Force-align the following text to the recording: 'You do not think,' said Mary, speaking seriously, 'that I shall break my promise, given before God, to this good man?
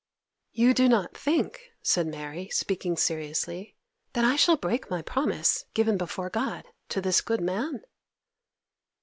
'You 0.51 0.73
do 0.73 0.89
not 0.89 1.15
think,' 1.15 1.73
said 1.83 2.07
Mary, 2.07 2.49
speaking 2.49 2.97
seriously, 2.97 3.75
'that 4.13 4.25
I 4.25 4.35
shall 4.35 4.57
break 4.57 4.89
my 4.89 5.03
promise, 5.03 5.65
given 5.75 5.95
before 5.95 6.31
God, 6.31 6.65
to 6.89 7.01
this 7.01 7.21
good 7.21 7.39
man? 7.39 7.83